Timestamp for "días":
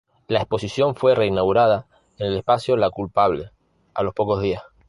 4.41-4.63